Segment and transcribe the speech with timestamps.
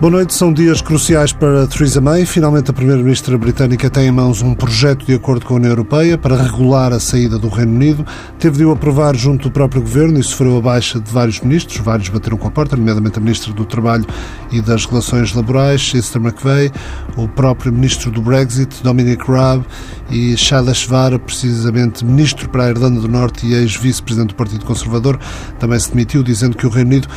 [0.00, 0.32] Boa noite.
[0.32, 2.24] São dias cruciais para Theresa May.
[2.24, 6.16] Finalmente, a Primeira-Ministra britânica tem em mãos um projeto de acordo com a União Europeia
[6.16, 8.06] para regular a saída do Reino Unido.
[8.38, 11.76] Teve de o aprovar junto do próprio governo e sofreu a baixa de vários ministros.
[11.84, 14.06] Vários bateram com a porta, nomeadamente a Ministra do Trabalho
[14.50, 16.72] e das Relações Laborais, Esther McVeigh,
[17.18, 19.66] o próprio Ministro do Brexit, Dominic Raab,
[20.10, 25.20] e Shada Shvara, precisamente Ministro para a Irlanda do Norte e ex-Vice-Presidente do Partido Conservador,
[25.58, 27.08] também se demitiu, dizendo que o Reino Unido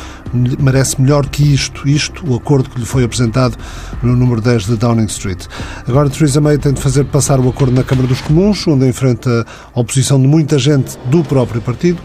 [0.60, 1.88] merece melhor que isto.
[1.88, 3.56] Isto, o acordo que lhe foi apresentado
[4.02, 5.46] no número 10 de Downing Street.
[5.86, 9.46] Agora, Theresa May tem de fazer passar o acordo na Câmara dos Comuns, onde enfrenta
[9.74, 12.00] a oposição de muita gente do próprio partido.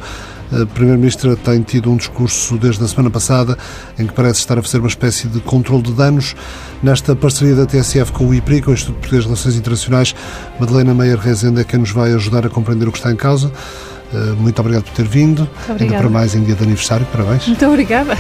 [0.52, 3.56] A Primeira-Ministra tem tido um discurso desde a semana passada
[4.00, 6.36] em que parece estar a fazer uma espécie de controle de danos.
[6.82, 10.16] Nesta parceria da TSF com o IPRI, com o Instituto Português de Relações Internacionais,
[10.60, 13.52] Madalena Meyer Rezende é quem nos vai ajudar a compreender o que está em causa.
[14.12, 15.48] Eh, muito obrigado por ter vindo.
[15.68, 17.06] Ainda para mais em dia de aniversário.
[17.12, 17.46] Parabéns.
[17.46, 18.18] Muito obrigada.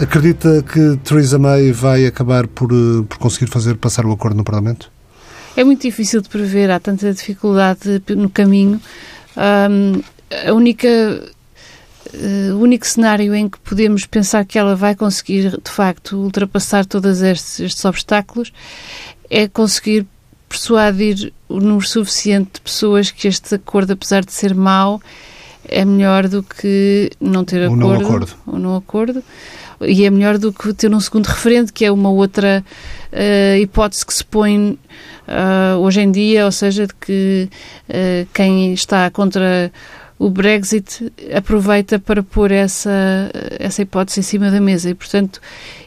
[0.00, 4.44] Acredita que Theresa May vai acabar por, eh, por conseguir fazer passar o acordo no
[4.44, 4.90] Parlamento?
[5.56, 8.80] É muito difícil de prever, há tanta dificuldade no caminho.
[9.36, 10.02] Um,
[10.48, 15.70] a única uh, o único cenário em que podemos pensar que ela vai conseguir, de
[15.70, 18.52] facto, ultrapassar todos estes, estes obstáculos
[19.28, 20.06] é conseguir
[20.48, 25.00] persuadir o número suficiente de pessoas que este acordo, apesar de ser mau,
[25.64, 28.04] é melhor do que não ter acordo.
[28.04, 28.34] Acordo.
[28.46, 29.22] Ou não acordo.
[29.82, 32.64] E é melhor do que ter um segundo referente, que é uma outra
[33.12, 34.78] uh, hipótese que se põe
[35.26, 37.48] uh, hoje em dia, ou seja, de que
[37.88, 39.72] uh, quem está contra
[40.18, 44.90] o Brexit aproveita para pôr essa, essa hipótese em cima da mesa.
[44.90, 45.40] E, portanto,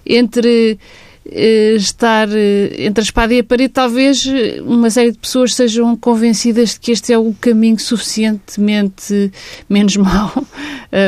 [0.03, 0.80] entre
[1.25, 5.95] estar eh, entre a espada e a parede, talvez eh, uma série de pessoas sejam
[5.95, 9.31] convencidas de que este é o caminho suficientemente
[9.69, 10.31] menos mau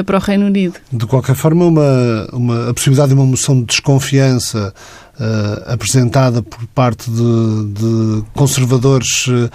[0.06, 0.76] para o Reino Unido.
[0.92, 4.74] De qualquer forma, uma, uma, a possibilidade de uma moção de desconfiança
[5.18, 9.50] Uh, apresentada por parte de, de conservadores uh,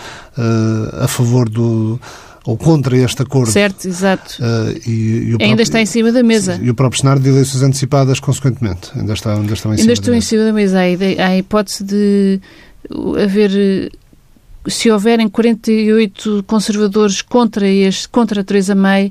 [1.03, 2.01] a favor do,
[2.45, 3.51] ou contra este acordo.
[3.51, 4.39] Certo, exato.
[4.41, 6.59] Uh, e, e ainda próprio, está em cima da mesa.
[6.63, 9.93] E o próprio cenário de eleições antecipadas, consequentemente, ainda, está, ainda estão em ainda cima
[9.93, 10.79] estão em cima da mesa.
[10.79, 12.41] Há a hipótese de
[13.23, 13.91] haver
[14.67, 19.11] se houverem 48 conservadores contra este, contra a Theresa May,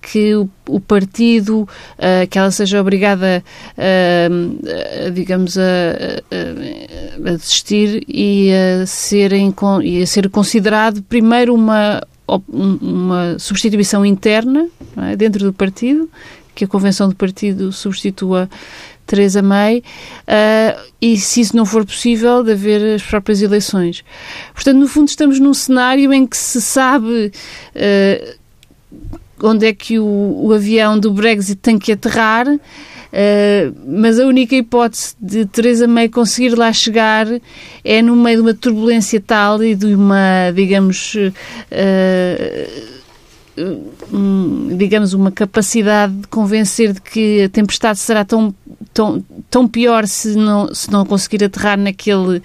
[0.00, 3.42] que o, o partido, uh, que ela seja obrigada,
[3.76, 12.00] uh, digamos, a, a, a, desistir e a, serem, e a ser considerado primeiro uma
[12.26, 16.10] uma substituição interna é, dentro do partido,
[16.54, 18.48] que a convenção do partido substitua
[19.06, 24.04] Teresa May, uh, e se isso não for possível, de haver as próprias eleições.
[24.52, 27.30] Portanto, no fundo, estamos num cenário em que se sabe
[27.76, 28.34] uh,
[29.42, 32.46] onde é que o, o avião do Brexit tem que aterrar,
[33.86, 37.26] mas a única hipótese de Teresa May conseguir lá chegar
[37.84, 41.30] é no meio de uma turbulência tal e de uma, digamos, uh,
[44.12, 48.54] um, digamos, uma capacidade de convencer de que a tempestade será tão,
[48.92, 52.42] tão, tão pior se não, se não conseguir aterrar naquele, uh,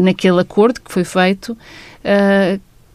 [0.00, 1.56] naquele acordo que foi feito,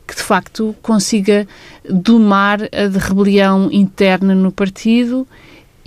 [0.06, 1.48] que de facto consiga
[1.90, 5.28] domar a de rebelião interna no partido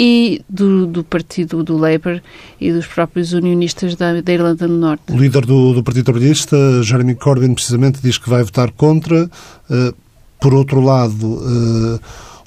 [0.03, 2.23] e do, do partido do Labour
[2.59, 5.13] e dos próprios unionistas da, da Irlanda do Norte.
[5.13, 9.31] O líder do, do Partido Trabalhista, Jeremy Corbyn, precisamente diz que vai votar contra.
[9.69, 9.95] Uh,
[10.41, 12.01] por outro lado, uh,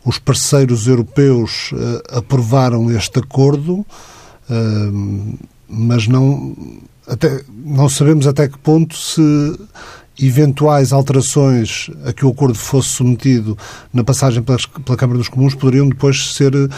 [0.03, 3.85] os parceiros europeus uh, aprovaram este acordo,
[5.69, 6.55] mas não,
[7.07, 9.21] até, não sabemos até que ponto se
[10.19, 13.57] eventuais alterações a que o acordo fosse submetido
[13.91, 14.57] na passagem pela,
[14.97, 16.69] Câmara dos Comuns poderiam depois ser uh,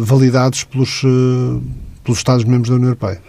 [0.00, 1.62] validados pelos, uh,
[2.02, 3.20] pelos Estados-membros da União Europeia?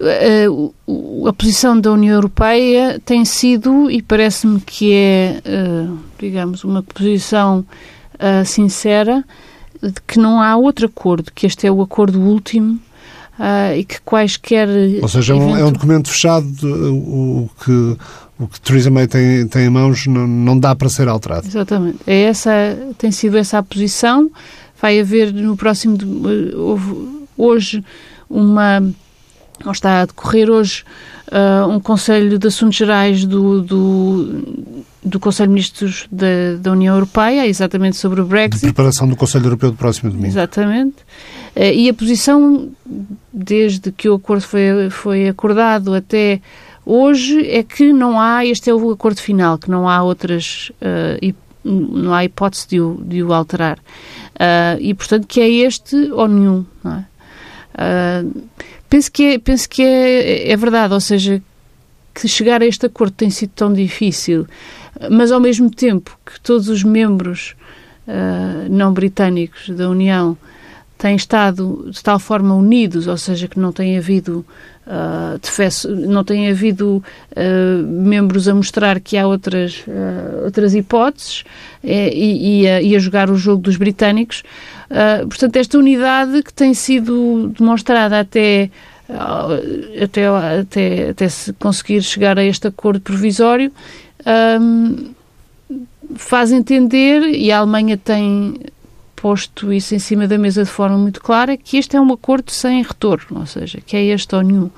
[0.00, 5.40] Uh, a posição da União Europeia tem sido, e parece-me que é,
[6.18, 7.64] digamos, uma posição
[8.44, 9.24] sincera,
[9.82, 12.78] de que não há outro acordo, que este é o acordo último
[13.38, 14.68] Uh, e que quaisquer.
[15.02, 15.56] Ou seja, é evento...
[15.56, 17.96] é um documento fechado, o que,
[18.38, 21.46] o que Theresa May tem, tem em mãos não, não dá para ser alterado.
[21.46, 21.98] Exatamente.
[22.06, 22.50] É essa,
[22.96, 24.30] tem sido essa a posição.
[24.80, 25.98] Vai haver no próximo.
[27.36, 27.84] hoje
[28.28, 28.82] uma.
[29.64, 30.84] Ou está a decorrer hoje
[31.32, 36.94] uh, um Conselho de Assuntos Gerais do, do, do Conselho de Ministros da, da União
[36.94, 38.60] Europeia, exatamente sobre o Brexit.
[38.60, 40.28] De preparação do Conselho Europeu do próximo domingo.
[40.28, 40.96] Exatamente.
[41.56, 42.70] Uh, e a posição,
[43.32, 46.40] desde que o acordo foi, foi acordado até
[46.84, 51.34] hoje, é que não há, este é o acordo final, que não há outras, uh,
[51.64, 53.78] não há hipótese de o, de o alterar.
[53.78, 56.64] Uh, e, portanto, que é este ou nenhum.
[56.84, 57.04] É?
[58.88, 61.42] Penso que, é, penso que é, é verdade, ou seja,
[62.14, 64.46] que chegar a este acordo tem sido tão difícil,
[65.10, 67.54] mas ao mesmo tempo que todos os membros
[68.06, 70.36] uh, não britânicos da União
[70.98, 74.44] têm estado de tal forma unidos, ou seja, que não tem havido
[74.86, 77.02] uh, defeso, não tem havido
[77.32, 81.44] uh, membros a mostrar que há outras, uh, outras hipóteses
[81.84, 84.42] e, e, a, e, a, jogar o jogo dos britânicos.
[85.28, 88.70] portanto, esta unidade que tem sido demonstrada até
[90.02, 93.70] até, até, até se conseguir chegar a este acordo provisório,
[94.60, 95.14] um,
[96.16, 98.60] faz entender, e a Alemanha tem
[99.26, 102.52] posto isso em cima da mesa de forma muito clara, que este é um acordo
[102.52, 104.70] sem retorno, ou seja, que é este ou nenhum.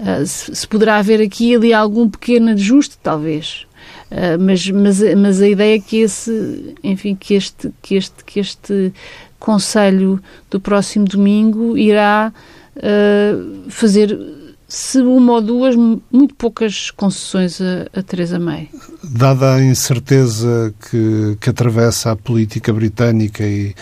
[0.00, 3.68] Uh, se, se, poderá haver aqui e ali algum pequeno ajuste, talvez.
[4.10, 8.40] Uh, mas, mas, mas a ideia é que esse, enfim, que este, que este, que
[8.40, 8.92] este
[9.38, 10.20] Conselho
[10.50, 12.32] do próximo domingo irá
[12.78, 14.18] uh, fazer
[14.68, 18.68] se uma ou duas, muito poucas concessões a, a Teresa May.
[19.02, 23.74] Dada a incerteza que, que atravessa a política britânica e,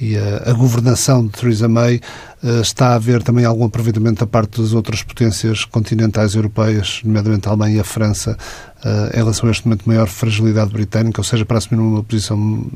[0.00, 2.00] e a, a, governação de Theresa May,
[2.42, 7.46] uh, está a haver também algum aproveitamento da parte das outras potências continentais europeias, nomeadamente
[7.46, 8.36] a Alemanha e a França,
[8.84, 12.02] uh, em relação a este momento de maior fragilidade britânica, ou seja, para assumir uma
[12.02, 12.66] posição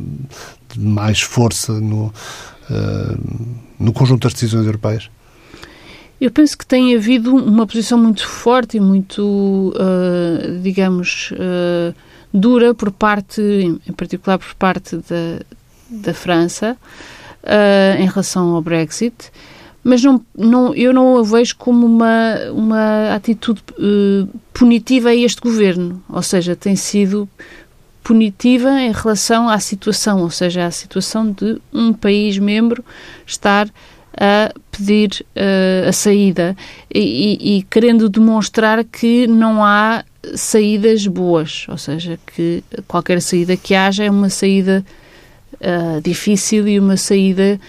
[0.73, 2.13] de mais força no,
[2.71, 5.11] uh, no conjunto das decisões europeias?
[6.21, 11.95] Eu penso que tem havido uma posição muito forte e muito, uh, digamos, uh,
[12.33, 15.45] dura por parte, em particular por parte da,
[15.91, 16.77] da França,
[17.43, 19.31] uh, em relação ao Brexit,
[19.85, 23.63] mas não, não, eu não a vejo como uma, uma atitude
[24.53, 27.29] punitiva a este governo, ou seja, tem sido
[28.03, 32.85] punitiva em relação à situação, ou seja, à situação de um país membro
[33.25, 33.69] estar
[34.17, 36.57] a pedir uh, a saída.
[36.93, 40.05] E, e, e, querendo demonstrar que não há
[40.35, 44.85] saídas boas, ou seja, que qualquer saída que haja é uma saída
[45.55, 47.61] uh, difícil e uma saída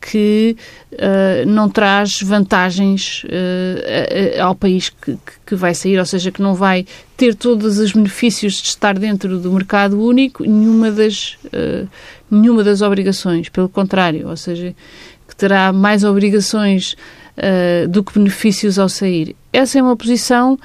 [0.00, 0.56] que
[0.92, 6.54] uh, não traz vantagens uh, ao país que, que, vai sair, ou seja, que não
[6.54, 6.86] vai
[7.16, 11.36] ter todos os benefícios de estar dentro do mercado único, nenhuma das,
[12.30, 14.74] nenhuma das obrigações, pelo contrário, ou seja,
[15.36, 16.96] terá mais obrigações
[17.36, 19.36] uh, do que benefícios ao sair.
[19.52, 20.58] Essa é uma posição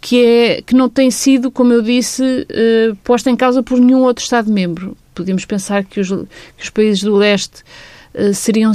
[0.00, 4.02] que, é, que não tem sido, como eu disse, uh, posta em causa por nenhum
[4.02, 4.96] outro Estado-membro.
[5.14, 7.62] Podemos pensar que os, que os países do leste
[8.14, 8.72] uh, seriam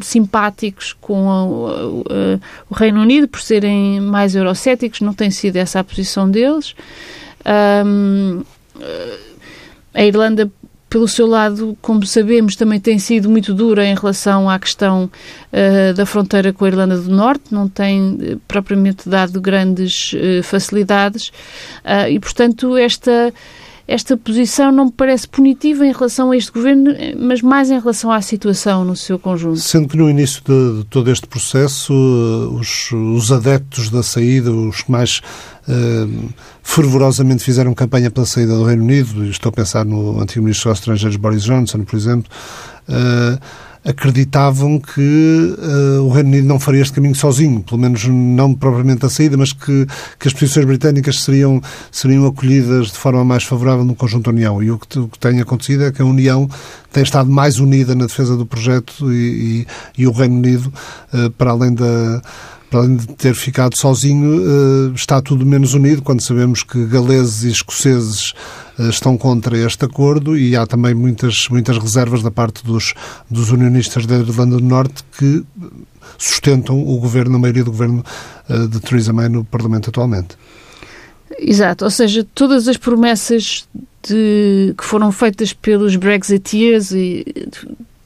[0.00, 2.04] simpáticos com
[2.68, 6.74] o Reino Unido por serem mais eurocéticos, não tem sido essa a posição deles.
[7.84, 8.42] Um,
[9.94, 10.50] a Irlanda
[10.92, 15.10] pelo seu lado, como sabemos, também tem sido muito dura em relação à questão
[15.50, 20.42] uh, da fronteira com a Irlanda do Norte, não tem uh, propriamente dado grandes uh,
[20.42, 21.32] facilidades
[22.10, 23.32] e, portanto, esta
[23.92, 28.10] esta posição não me parece punitiva em relação a este governo, mas mais em relação
[28.10, 29.58] à situação no seu conjunto.
[29.58, 34.50] Sendo que no início de, de todo este processo, eh, os, os, adeptos da saída,
[34.50, 35.20] os que mais
[35.68, 36.28] uh,
[36.62, 40.78] fervorosamente fizeram campanha pela saída do Reino Unido, estou a pensar no antigo ministro dos
[40.78, 42.32] Estrangeiros Boris Johnson, por exemplo,
[42.88, 43.38] uh,
[43.84, 49.04] acreditavam que uh, o Reino Unido não faria este caminho sozinho, pelo menos não propriamente
[49.04, 49.86] a saída, mas que,
[50.18, 51.60] que as posições britânicas seriam,
[51.90, 54.62] seriam acolhidas de forma mais favorável no conjunto da União.
[54.62, 56.48] E o que, o que tem acontecido é que a União
[56.92, 60.72] tem estado mais unida na defesa do projeto e, e, e o Reino Unido,
[61.12, 62.22] uh, para além da
[62.70, 67.44] para além de ter ficado sozinho, eh, está tudo menos unido, quando sabemos que galeses
[67.44, 68.32] e escoceses
[68.78, 72.94] estão contra este acordo e há também muitas, muitas reservas da parte dos,
[73.30, 75.44] dos unionistas da Irlanda do Norte que
[76.18, 78.04] sustentam o governo, a maioria do governo
[78.48, 80.36] eh, de Theresa May no Parlamento atualmente.
[81.38, 83.66] Exato, ou seja, todas as promessas
[84.06, 87.48] de, que foram feitas pelos Brexiteers e,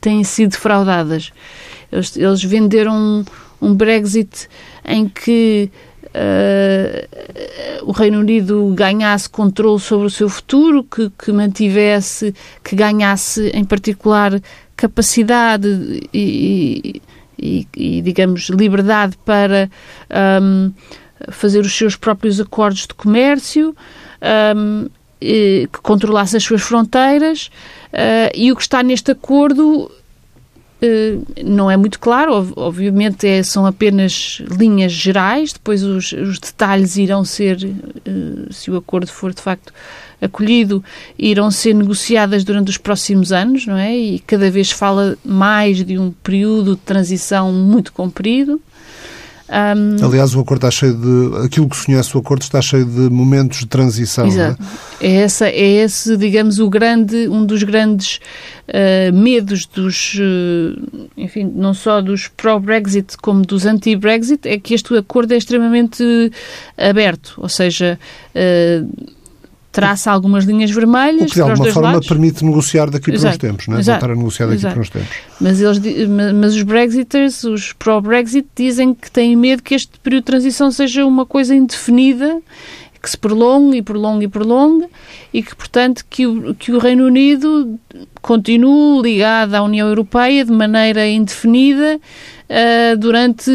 [0.00, 1.32] têm sido fraudadas.
[1.90, 3.24] Eles, eles venderam
[3.60, 4.48] um Brexit
[4.84, 5.70] em que
[6.14, 12.34] uh, o Reino Unido ganhasse controle sobre o seu futuro, que, que mantivesse,
[12.64, 14.40] que ganhasse em particular
[14.76, 15.68] capacidade
[16.12, 17.00] e,
[17.38, 19.70] e, e digamos, liberdade para
[20.42, 20.72] um,
[21.30, 23.74] fazer os seus próprios acordos de comércio,
[24.52, 24.88] um,
[25.20, 27.50] que controlasse as suas fronteiras,
[27.92, 29.90] uh, e o que está neste acordo
[31.44, 37.24] não é muito claro, obviamente é, são apenas linhas gerais, depois os, os detalhes irão
[37.24, 39.72] ser, eh, se o acordo for de facto
[40.20, 40.84] acolhido,
[41.18, 43.96] irão ser negociadas durante os próximos anos, não é?
[43.96, 48.60] E cada vez fala mais de um período de transição muito comprido.
[49.48, 51.46] Um, Aliás, o acordo está cheio de.
[51.46, 54.26] Aquilo que se conhece o acordo está cheio de momentos de transição.
[54.26, 54.62] Exato.
[55.00, 55.06] É?
[55.06, 55.14] é?
[55.22, 58.20] essa, é esse, digamos, o grande, um dos grandes
[58.68, 64.96] uh, medos dos, uh, enfim, não só dos pró-Brexit como dos anti-Brexit, é que este
[64.96, 66.02] acordo é extremamente
[66.76, 67.98] aberto, ou seja,
[68.34, 69.15] uh,
[69.76, 71.24] traça algumas linhas vermelhas.
[71.24, 72.08] O que de alguma forma lados.
[72.08, 73.80] permite negociar daqui para uns tempos, não é?
[73.80, 74.00] Exato.
[74.00, 74.72] Voltar a negociar daqui Exato.
[74.74, 75.16] para uns tempos.
[75.38, 80.26] Mas, eles, mas os Brexiters, os pró-Brexit, dizem que têm medo que este período de
[80.26, 82.40] transição seja uma coisa indefinida
[83.06, 84.86] que se prolongue e prolongue e prolongue
[85.32, 87.78] e que, portanto, que o, que o Reino Unido
[88.20, 92.00] continue ligado à União Europeia de maneira indefinida
[92.50, 93.48] uh, durante,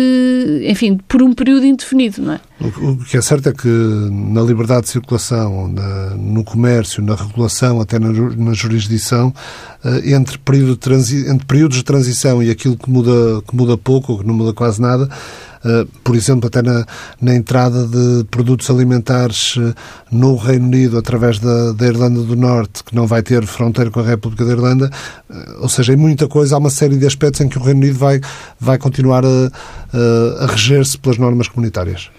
[0.63, 2.39] enfim, por um período indefinido, não é?
[2.62, 7.81] O, que é certo é que na liberdade de circulação, na, no comércio, na regulação,
[7.81, 9.34] até na, na jurisdição,
[9.84, 13.77] uh, entre, período de transi, entre períodos de transição e aquilo que muda, que muda
[13.77, 15.10] pouco, ou que não muda quase nada,
[16.03, 16.86] por exemplo, até na,
[17.22, 19.74] na, entrada de produtos alimentares uh,
[20.12, 24.00] no Reino Unido através da, da, Irlanda do Norte, que não vai ter fronteira com
[24.00, 24.89] a República da Irlanda,
[25.30, 27.80] uh, ou seja, em muita coisa há uma série de aspectos em que o Reino
[27.82, 28.20] Unido vai,
[28.60, 29.51] vai continuar a,
[30.39, 32.10] a reger-se pelas normas comunitárias.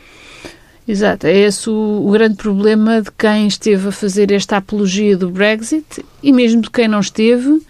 [0.86, 5.30] Exato, é esse o, o, grande problema de quem esteve a fazer esta apologia do
[5.30, 7.62] Brexit e mesmo de quem não esteve,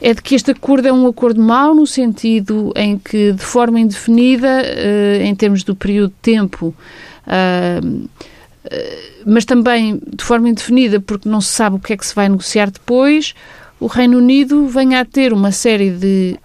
[0.00, 3.78] é de que este acordo é um acordo mau no sentido em que, de forma
[3.78, 6.74] indefinida, uh, em termos do período de tempo,
[7.26, 8.08] uh,
[9.26, 12.28] mas também de forma indefinida porque não se sabe o que é que se vai
[12.28, 13.34] negociar depois,
[13.78, 16.38] o Reino Unido venha a ter uma série de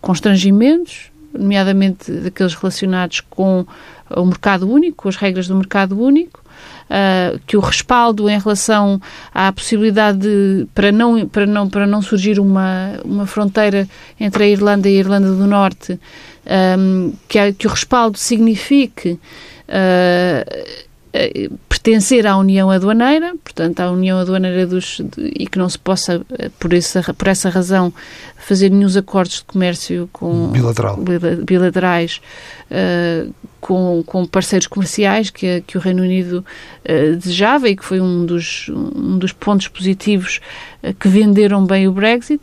[0.00, 3.64] constrangimentos, nomeadamente daqueles relacionados com
[4.10, 6.43] o mercado único, com as regras do mercado único,
[6.90, 9.00] uh, que o respaldo em relação
[9.32, 13.88] à possibilidade de, para não para não para não surgir uma uma fronteira
[14.18, 15.98] entre a Irlanda e a Irlanda do Norte,
[16.78, 19.18] um, que, que o respaldo signifique
[19.68, 20.64] uh,
[21.68, 26.24] pertencer à União Aduaneira, portanto, à União Aduaneira dos, de, e que não se possa,
[26.38, 27.92] eh, por essa, por essa razão,
[28.38, 30.98] fazer nenhum acordos de comércio com, Bilateral.
[31.44, 32.20] bilaterais
[32.70, 36.44] uh, com, com parceiros comerciais que, que o Reino Unido
[36.84, 40.40] uh, desejava e que foi um dos, um dos pontos positivos
[40.82, 42.42] uh, que venderam bem o Brexit.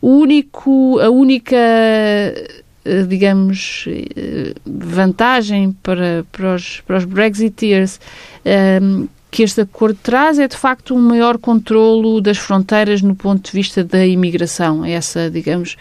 [0.00, 2.62] O único, a única eh,
[3.08, 8.00] digamos, eh, vantagem para, para, os, para os Brexiteers
[8.44, 13.14] um, ehm, que este acordo traz é, de facto, um maior controlo das fronteiras no
[13.14, 14.84] ponto de vista da imigração.
[14.84, 15.76] Essa, digamos,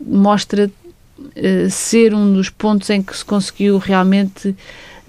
[0.00, 0.70] mostra
[1.18, 4.54] uh, ser um dos pontos em que se conseguiu realmente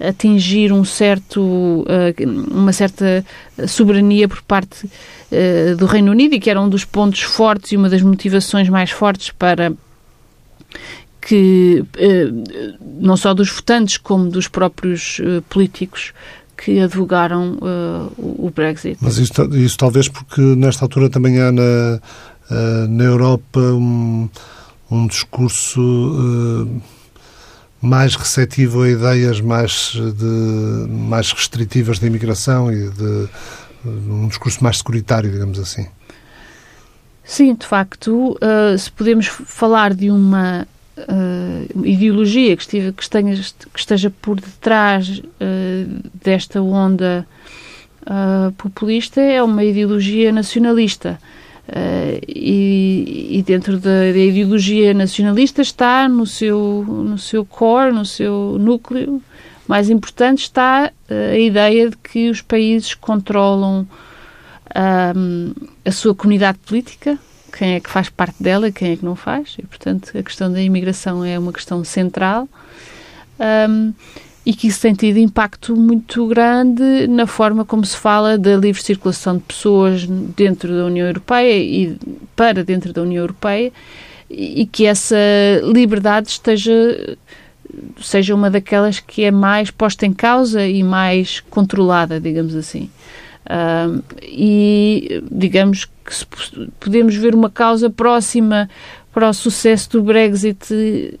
[0.00, 3.24] atingir um certo, uh, uma certa
[3.68, 7.76] soberania por parte uh, do Reino Unido e que era um dos pontos fortes e
[7.76, 9.72] uma das motivações mais fortes para
[11.20, 12.30] que eh,
[12.80, 16.12] não só dos votantes como dos próprios eh, políticos
[16.56, 18.96] que advogaram uh, o Brexit.
[19.00, 22.00] Mas isso, isso, talvez porque nesta altura também há na,
[22.88, 24.28] na Europa um,
[24.88, 25.80] um discurso
[27.82, 33.28] mais receptivo a ideias mais, de, mais restritivas de imigração e de
[33.84, 35.86] um discurso mais securitário, digamos assim.
[37.24, 38.38] Sim, de facto,
[38.78, 40.66] se podemos falar de uma
[40.96, 45.22] uh, ideologia que, que, esteja, que esteja por detrás uh,
[46.22, 47.26] desta onda
[48.02, 51.18] uh, populista é uma ideologia nacionalista.
[52.28, 58.58] E, e, dentro da, da, ideologia nacionalista está no seu, no seu core, no seu
[58.60, 59.22] núcleo
[59.66, 63.86] mais importante, está a ideia de que os países controlam
[64.74, 67.18] a sua comunidade política,
[67.56, 69.54] quem é que faz parte dela e quem é que não faz.
[69.58, 72.48] E, portanto, a questão da imigração é uma questão central
[73.68, 73.92] um,
[74.44, 78.82] e que isso tem tido impacto muito grande na forma como se fala da livre
[78.82, 81.96] circulação de pessoas dentro da União Europeia e
[82.36, 83.72] para dentro da União Europeia
[84.28, 85.16] e que essa
[85.62, 86.72] liberdade esteja
[88.00, 92.90] seja uma daquelas que é mais posta em causa e mais controlada, digamos assim.
[93.44, 96.26] Uh, e digamos que se
[96.80, 98.70] podemos ver uma causa próxima
[99.12, 101.18] para o sucesso do Brexit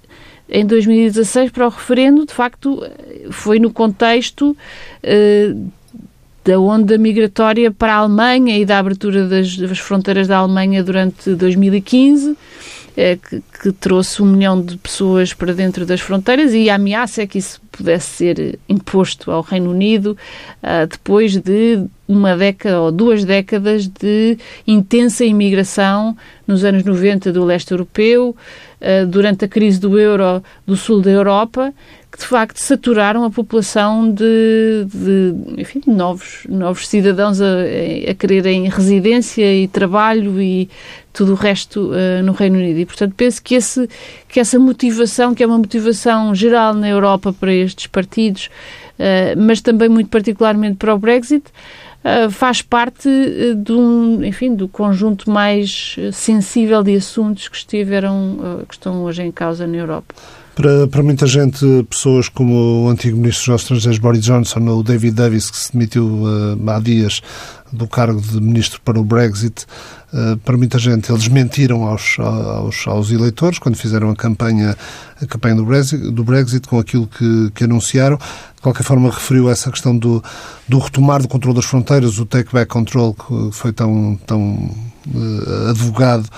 [0.48, 2.82] em 2016 para o referendo, de facto,
[3.30, 4.56] foi no contexto
[5.04, 5.70] uh,
[6.44, 11.34] da onda migratória para a Alemanha e da abertura das, das fronteiras da Alemanha durante
[11.34, 12.36] 2015
[12.96, 17.22] é, que, que, trouxe um milhão de pessoas para dentro das fronteiras e a ameaça
[17.22, 20.16] é que isso pudesse ser imposto ao Reino Unido
[20.62, 27.44] uh, depois de uma década ou duas décadas de intensa imigração nos anos 90 do
[27.44, 28.36] leste europeu,
[28.80, 31.72] uh, durante a crise do euro do sul da Europa,
[32.14, 37.46] que de facto saturaram a população de, de enfim, de novos, novos cidadãos a,
[38.08, 40.70] a quererem residência e trabalho e
[41.12, 42.78] tudo o resto uh, no Reino Unido.
[42.78, 43.88] E, portanto, penso que, esse,
[44.28, 49.60] que essa motivação, que é uma motivação geral na Europa para estes partidos, uh, mas
[49.60, 51.44] também muito particularmente para o Brexit,
[52.04, 53.08] uh, faz parte
[53.56, 59.32] de um, enfim, do conjunto mais sensível de assuntos que estiveram, que estão hoje em
[59.32, 60.14] causa na Europa.
[60.54, 64.82] Para, para muita gente, pessoas como o antigo Ministro dos Estrangeiros Boris Johnson ou o
[64.84, 67.20] David Davis, que se demitiu uh, há dias
[67.72, 69.66] do cargo de Ministro para o Brexit,
[70.12, 74.76] uh, para muita gente eles mentiram aos, aos, aos, eleitores quando fizeram a campanha,
[75.20, 78.16] a campanha do, Brexit, do Brexit com aquilo que, que anunciaram.
[78.54, 80.22] De qualquer forma, referiu essa questão do,
[80.68, 84.70] do retomar do controle das fronteiras, o take back control, que foi tão, tão
[85.12, 86.28] uh, advogado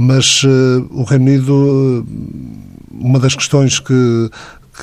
[0.00, 2.06] mas uh, o Reino Unido,
[2.88, 4.30] uma das questões que,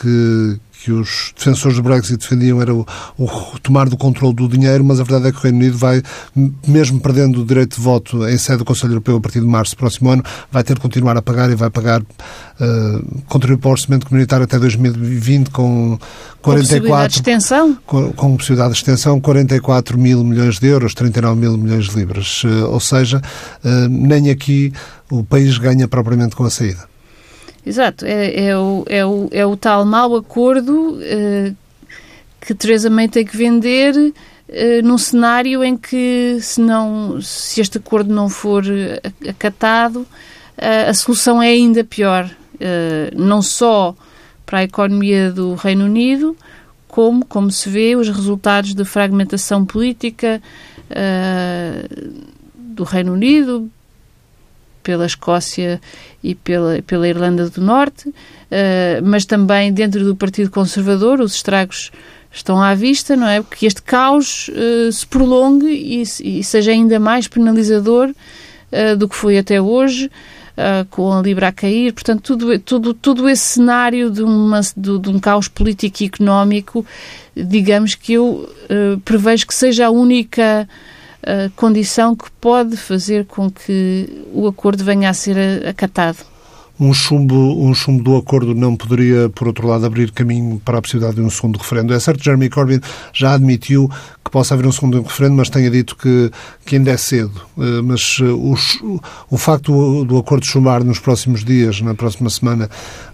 [0.01, 2.85] que, que os defensores do Brexit defendiam era o,
[3.17, 6.01] o retomar do controle do dinheiro, mas a verdade é que o Reino Unido vai,
[6.67, 9.75] mesmo perdendo o direito de voto em sede do Conselho Europeu a partir de março
[9.75, 13.69] do próximo ano, vai ter que continuar a pagar e vai pagar uh, contribuir para
[13.69, 15.97] o orçamento comunitário até 2020 com
[16.41, 16.41] 44...
[16.41, 17.77] Com possibilidade de extensão?
[17.85, 22.43] Com, com possibilidade de extensão, 44 mil milhões de euros, 39 mil milhões de libras.
[22.43, 23.21] Uh, ou seja,
[23.63, 24.71] uh, nem aqui
[25.09, 26.94] o país ganha propriamente com a saída.
[27.65, 31.55] Exato, é, é, o, é, o, é o tal mau acordo uh,
[32.39, 34.13] que Teresa May tem que vender uh,
[34.83, 38.63] num cenário em que, se, não, se este acordo não for
[39.27, 42.29] acatado, uh, a solução é ainda pior.
[43.15, 43.95] não só
[44.45, 46.37] para a economia do Reino Unido,
[46.87, 50.41] como, como se vê, os resultados da fragmentação política
[52.55, 53.69] do Reino Unido,
[54.85, 55.81] pela Escócia
[56.23, 58.13] e pela, pela Irlanda do Norte, uh,
[59.03, 61.91] mas também dentro do Partido Conservador os estragos
[62.31, 63.41] estão à vista, não é?
[63.41, 69.15] Que este caos uh, se prolongue e, e, seja ainda mais penalizador uh, do que
[69.15, 70.09] foi até hoje,
[70.89, 71.91] com a Libra a cair.
[71.91, 76.85] Portanto, tudo, tudo, todo esse cenário de, uma, de, de um caos político e económico,
[77.35, 78.49] digamos que eu
[79.03, 80.65] prevejo que seja a única
[81.55, 86.17] condição que pode fazer com que o acordo venha a ser acatado.
[86.77, 87.35] Um chumbo,
[87.65, 91.21] um chumbo do acordo não poderia, por outro lado, abrir caminho para a possibilidade de
[91.21, 91.93] um segundo referendo.
[91.93, 92.81] É certo que Jeremy Corbyn
[93.13, 93.89] já admitiu
[94.23, 96.29] que possa haver um segundo referendo, mas tenha dito que,
[96.65, 97.41] que ainda é cedo.
[97.57, 98.55] Eh, mas eh, o,
[99.29, 102.69] o facto do, do acordo chumbar nos próximos dias, na próxima semana,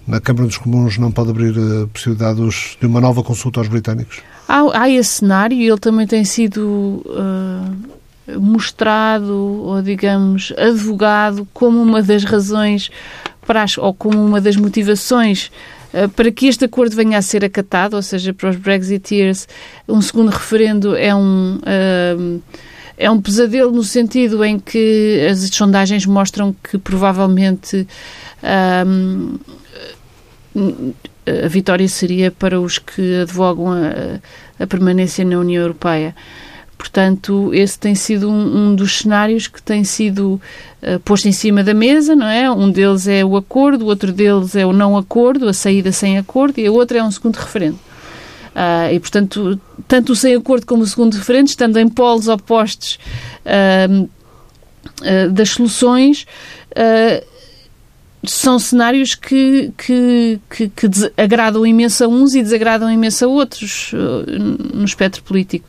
[0.08, 2.42] na Câmara dos Comuns, não pode abrir a possibilidade
[2.80, 4.22] de uma nova consulta aos britânicos?
[4.48, 7.04] Há, há esse cenário e ele também tem sido.
[7.06, 12.90] Uh mostrado ou, digamos, advogado como uma das razões
[13.46, 15.52] para as, ou como uma das motivações
[15.94, 19.48] uh, para que este acordo venha a ser acatado, ou seja, para os Brexiteers,
[19.88, 21.60] um segundo referendo é um.
[21.60, 22.42] Uh,
[22.98, 27.88] é um pesadelo no sentido em que as sondagens mostram que provavelmente
[28.96, 29.40] um,
[31.26, 36.16] a vitória seria para os que advogam a, a permanência na União Europeia.
[36.82, 40.42] Portanto, esse tem sido um, um dos cenários que tem sido
[40.82, 42.50] uh, posto em cima da mesa, não é?
[42.50, 46.18] Um deles é o acordo, o outro deles é o não acordo, a saída sem
[46.18, 47.76] acordo, e a outra é um segundo referendo.
[48.56, 52.98] Uh, e, portanto, tanto o sem acordo como o segundo referendo, estando em polos opostos
[53.46, 54.10] uh,
[55.32, 56.26] das soluções,
[58.24, 63.92] são cenários que, que, que, que agradam imenso a uns e desagradam imenso a outros
[64.74, 65.68] no espectro político.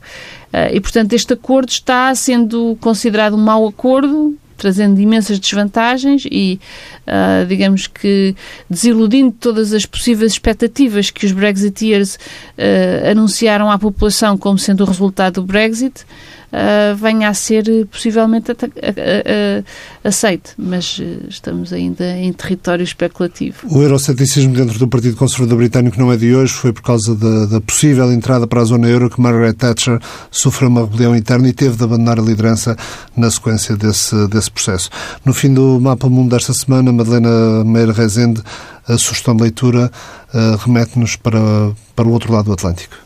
[0.52, 6.60] Eh, e, portanto, este acordo está sendo considerado um mau acordo, trazendo imensas desvantagens e,
[7.04, 8.36] uh, digamos que,
[8.70, 14.86] desiludindo todas as possíveis expectativas que os Brexiteers uh, anunciaram à população como sendo o
[14.86, 16.04] resultado do Brexit
[16.52, 18.52] uh, venha a ser eh, possivelmente
[20.04, 23.66] aceite, mas uh, estamos ainda em território especulativo.
[23.70, 27.46] O euroceticismo dentro do Partido Conservador Britânico não é de hoje, foi por causa da,
[27.46, 29.98] da possível entrada para a zona euro que Margaret Thatcher
[30.30, 32.76] sofreu uma rebelião interna e teve de abandonar a liderança
[33.16, 34.90] na sequência desse, desse processo.
[35.24, 38.42] No fim do Mapa Mundo desta semana, Madalena Meira Rezende,
[38.86, 39.90] a sugestão de leitura
[40.34, 41.40] uh, remete-nos para,
[41.94, 43.01] para o outro lado do Atlântico.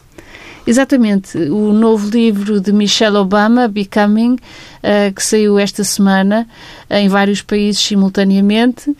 [0.66, 1.38] Exatamente.
[1.38, 6.46] O novo livro de Michelle Obama, Becoming, uh, que saiu esta semana
[6.90, 8.94] em vários países simultaneamente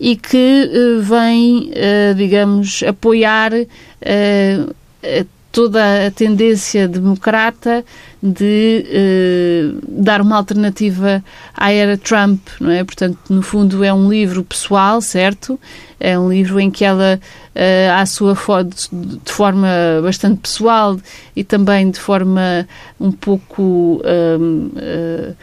[0.00, 3.52] e que uh, vem, uh, digamos, apoiar
[5.52, 7.84] toda a tendência democrata
[8.22, 11.24] de uh, dar uma alternativa
[11.56, 12.84] à era Trump, não é?
[12.84, 15.58] Portanto, no fundo é um livro pessoal, certo?
[15.98, 19.68] É um livro em que ela, uh, à sua de, forma
[20.02, 20.96] bastante pessoal
[21.34, 22.68] e também de forma
[23.00, 25.36] um pouco uh,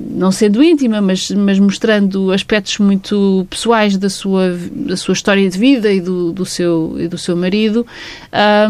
[0.00, 5.58] não sendo íntima, mas, mas mostrando aspectos muito pessoais da sua, da sua história de
[5.58, 7.86] vida e do, do, seu, e do seu marido,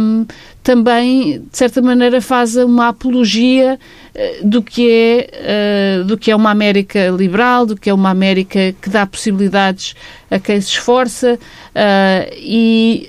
[0.01, 0.27] um,
[0.69, 3.79] também, de certa maneira, faz uma apologia
[4.15, 8.11] uh, do que, é, uh, do que é uma América liberal, do que é uma
[8.11, 9.97] América que dá possibilidades
[10.31, 13.09] a quem se esforça uh, e,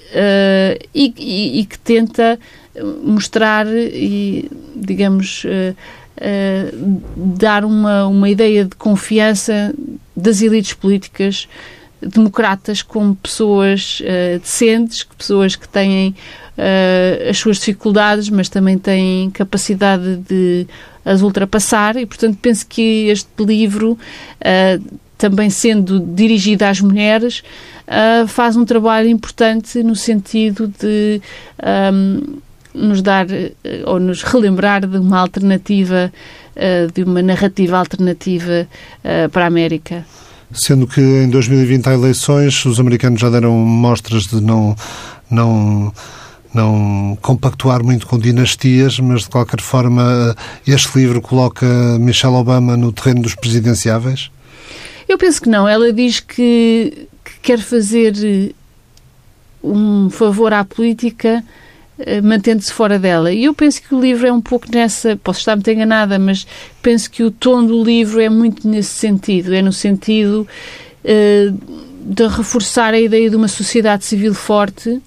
[0.96, 2.40] e, e, que tenta
[3.04, 5.46] mostrar e, digamos,
[7.18, 9.76] dar uma, uma ideia de confiança
[10.16, 11.50] das elites políticas
[12.02, 14.02] democratas como pessoas
[14.42, 16.16] decentes, pessoas que têm
[16.60, 20.68] uh, as suas dificuldades, mas também têm capacidade de
[21.06, 27.44] as ultrapassar e, portanto, penso que este livro, uh, também sendo dirigido às mulheres,
[28.28, 31.20] faz um trabalho importante no sentido de
[31.92, 32.38] um,
[32.74, 33.26] nos dar
[33.86, 36.14] ou nos relembrar de uma alternativa,
[36.94, 38.66] de uma narrativa alternativa
[39.34, 40.06] para a América.
[40.52, 44.76] Sendo que em 2020 há eleições, os americanos já deram mostras de não,
[45.30, 45.94] não,
[46.54, 50.36] não compactuar muito com dinastias, mas de qualquer forma
[50.66, 51.66] este livro coloca
[52.00, 54.32] Michelle Obama no terreno dos presidenciáveis?
[55.08, 55.68] Eu penso que não.
[55.68, 58.54] Ela diz que, que quer fazer
[59.64, 61.44] um favor à política
[62.00, 63.32] eh, mantendo-se fora dela.
[63.32, 66.48] E eu penso que o livro é um pouco nessa, posso estar muito enganada, mas
[66.82, 70.48] penso que o tom do livro é muito nesse sentido, é no sentido
[71.04, 71.60] uh,
[72.06, 75.02] de reforçar a ideia de uma sociedade civil forte,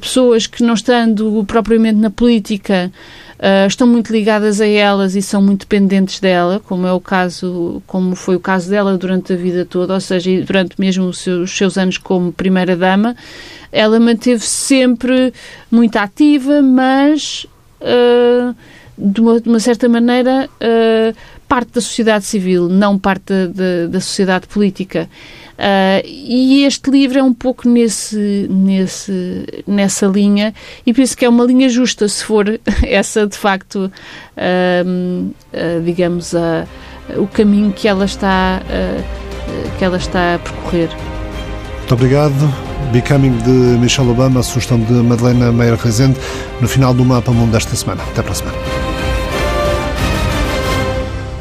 [0.00, 2.90] pessoas que não estando propriamente na política
[3.38, 7.82] uh, estão muito ligadas a elas e são muito dependentes dela, como é o caso,
[7.86, 11.50] como foi o caso dela durante a vida toda, ou seja, durante mesmo os seus,
[11.50, 13.16] os seus anos como primeira dama,
[13.70, 15.32] ela manteve-se sempre
[15.70, 17.46] muito ativa, mas
[17.80, 18.54] uh,
[18.96, 24.00] de, uma, de, uma, certa maneira uh, parte da sociedade civil, não parte da, da
[24.00, 25.08] sociedade política.
[25.56, 30.52] Uh, e este livro é um pouco nesse, nesse, nessa linha
[30.84, 33.90] e penso que é uma linha justa se for essa de facto,
[34.36, 36.34] uh, uh, digamos,
[37.16, 38.60] o caminho que ela está
[39.78, 40.90] que ela está a percorrer.
[41.78, 42.66] Muito obrigado.
[42.92, 46.18] Becoming de Michelle Obama, a sugestão de Madalena Meira Rezende,
[46.60, 48.02] no final do Mapa Mundo desta semana.
[48.02, 48.85] Até para a semana.